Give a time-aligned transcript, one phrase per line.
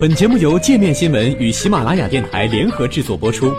[0.00, 3.52] 本节目由界面新闻与喜马拉雅电台联合制作播出。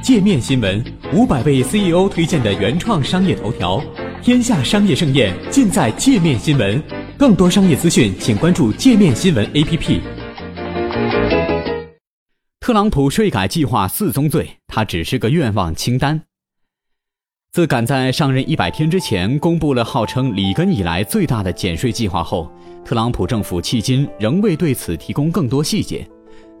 [0.00, 0.80] 界面新闻
[1.12, 3.82] 五百位 CEO 推荐的原创商业头条，
[4.22, 6.80] 天下商业盛宴尽在界面新闻。
[7.18, 10.00] 更多商业资讯，请关注界面新闻 APP。
[12.60, 16.22] 特朗普税改计划四宗罪，它只是个愿望清单。
[17.56, 22.52] 自赶在上任一百天之前公布了号称里根以来最大的减税计划后，
[22.84, 26.06] 特朗普政府迄今仍未对此提供更多细节。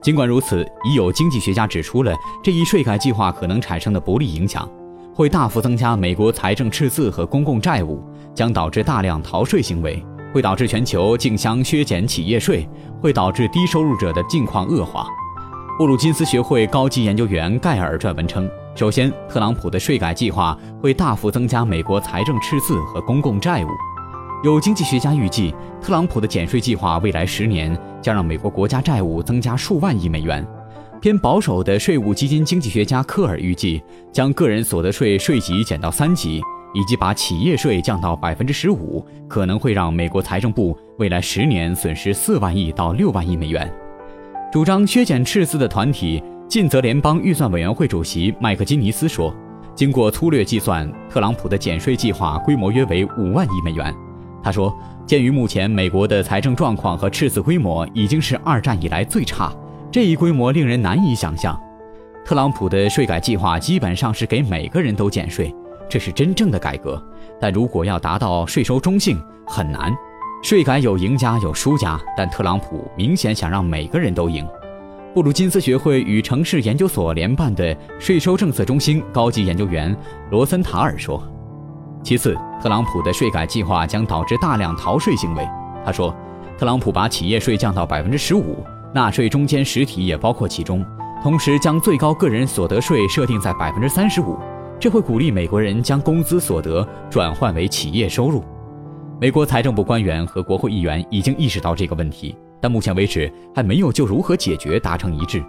[0.00, 4.66] 尽管如此，已有经济学家指出了这一税改计划可能产生的不利影响，
[5.12, 8.02] 会大幅增加美国财政赤字和公共债务，
[8.34, 10.02] 将导致大量逃税行为，
[10.32, 12.66] 会导致全球竞相削减企业税，
[13.02, 15.06] 会导致低收入者的境况恶化。
[15.76, 18.48] 布鲁金斯学会高级研究员盖尔撰文称。
[18.76, 23.68] 首先，特朗普的税改计划会大幅增加美国财政赤字和公共债务。
[24.44, 30.46] 有经济学家预计，特朗普的减税计划未来十年将让美国国家债务增加数万亿美元。
[31.00, 33.82] 偏保守的税务基金经济学家科尔预计，
[34.12, 36.42] 将个人所得税税级减到三级，
[36.74, 43.72] 以及把企业税降到百分之十五，可能会让美国财政部未来十年损失四万亿到六万亿美元。
[44.52, 46.22] 主张削减赤字的团体。
[46.48, 49.34] 尽责联邦预算委员会主席麦克金尼斯说
[49.74, 53.92] ：“经过粗略计算，特朗普的减税计划规模约为五万亿美元。”
[54.44, 59.52] 他说：“鉴于目前美国的财政状况和赤字规模已经是二战以来最差，
[59.90, 61.60] 这一规模令人难以想象。
[62.24, 65.52] 特朗普的税改计划基本上是给每个人都减税，
[65.88, 67.02] 这是真正的改革。
[67.40, 69.92] 但如果要达到税收中性，很难。
[70.44, 74.46] 税改有赢家有输家，但特朗普明显想让每个人都赢。”
[75.16, 79.96] 布鲁金斯学会与城市研究所联办的税收政策中心高级研究员
[80.30, 81.26] 罗森塔尔说
[82.04, 85.48] ：“其次，特朗普的税改计划将导致大量逃税行为。”
[85.82, 86.14] 他说
[86.58, 88.62] ：“特朗普把企业税降到百分之十五，
[88.94, 90.84] 纳税中间实体也包括其中，
[91.22, 94.38] 同时将最高个人所得税设定在百分之三十五，
[94.78, 98.44] 这会鼓励美国人将工资所得转换为企业收入。”
[99.18, 102.36] 美国财政部官员和国会议员已经意识到这个问题。
[102.60, 105.42] 但目前为止还没有就如何解决达成一致。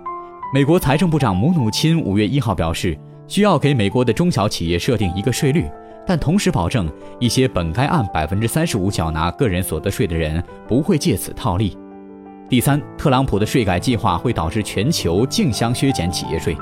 [0.54, 2.98] 美国财政部长姆努钦五月一号表示，
[3.28, 5.66] 需要给美国的中小企业设定一个税率，
[6.06, 11.78] 但同时保证一些本该按百分之三十五缴纳个人所得税的人不会借此套利。
[12.50, 16.56] 第三，特朗普的税改计划会导致全球竞相削减企业税。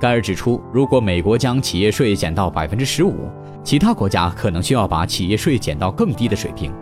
[0.00, 3.30] 盖尔指出，如果美国将企业税减到百分之十五，
[3.62, 6.72] 其他国家可能需要把企业税减到更低的水平。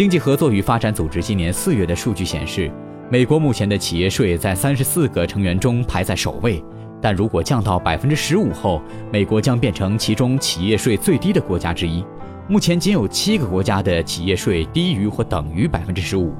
[0.00, 2.72] 经济合作与发展组织今年四月的数据显示，
[3.10, 6.64] 美国目前的企业税在三十四个成员中排在首位。
[7.02, 8.80] 但如果降到百分之十五后，
[9.12, 12.02] 美国将变成其中企业税最低的国家之一。
[12.48, 16.32] 目前仅有七个国家的企业税低于或等于百分之十五，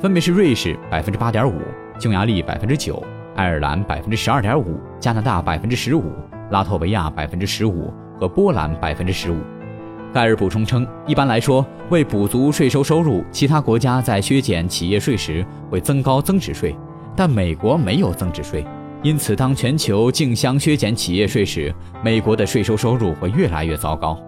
[0.00, 1.60] 分别是瑞士百分之八点五、
[2.00, 3.04] 匈牙利百分之九、
[3.36, 6.14] 爱尔兰百分之十二点五、加拿大百分之十五、
[6.50, 9.36] 拉脱维亚百分之十五和波兰百分之十五。
[10.12, 16.76] 盖尔补充称，一般来说，为补足税收收入，其他国家在削减企业税时会增高增值税，
[17.16, 18.62] 但美国没有增值税，
[19.02, 21.74] 因此当全球竞相削减企业税时，
[22.04, 24.18] 美国的税收收入会越来越糟糕。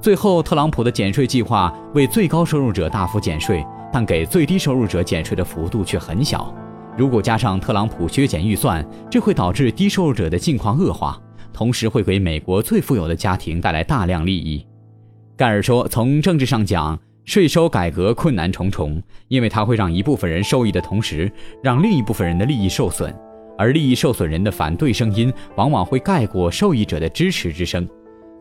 [0.00, 6.52] 最后，特朗普的减税计划为最高收入者大幅减税，但给最低收入者减税的幅度却很小。
[6.96, 11.16] 如果加上特朗普削减预算，这会导致低收入者的境况恶化，
[11.52, 14.66] 同时会给美国最富有的家庭带来大量利益。
[15.36, 21.30] 盖尔说：“从政治上讲，税收改革困难重重，因为它会让一部分人受益的同时，
[21.60, 23.12] 让另一部分人的利益受损，
[23.58, 27.88] 而利益受损人的反对声音往往会盖过受益者的支持之声。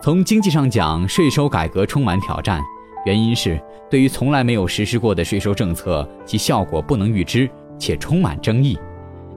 [0.03, 2.61] 从经济上讲，税收改革充满挑战，
[3.07, 7.49] 原因是对于从来没有实施过的税收政策，其效果不能预知，
[7.79, 8.77] 且充满争议。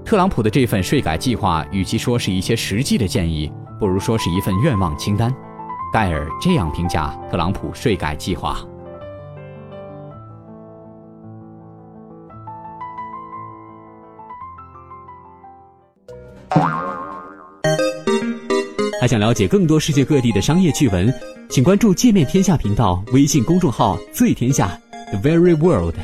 [0.04, 3.50] 特朗普的这份税改计划，与其说是一些实际的建议，
[3.80, 5.34] 不如说是一份愿望清单。”
[5.96, 8.58] 盖尔这样评价特朗普税改计划。
[19.00, 21.10] 还想了解更多世界各地的商业趣闻，
[21.48, 24.78] 请关注“界面天下”频道微信公众号“最天下
[25.12, 25.94] The Very World”。